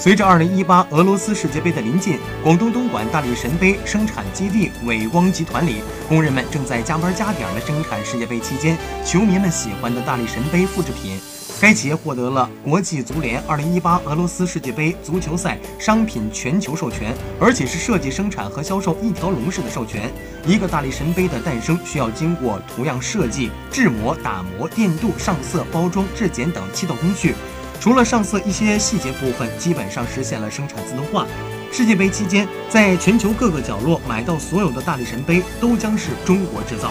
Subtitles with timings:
[0.00, 11.18] 随着2018俄罗斯世界杯的临近，广东东莞大力神杯生产基地伟光集团里，工人们正在加班加点的生产世界杯期间球迷们喜欢的大力神杯复制品。
[11.60, 20.08] 该企业获得了国际足联2018俄罗斯世界杯足球赛商品全球授权，而且是设计、生产和销售一条龙式的授权。
[20.46, 27.34] 一个大力神杯的诞生需要经过图样设计、制模、打磨、电镀、上色、包装、质检等七道工序。
[27.80, 31.26] 除了上色一些细节部分，基本上实现了生产自动化。
[31.70, 36.90] 世界杯期间，在全球各个角落买到所有的大力神杯都将是中国制造。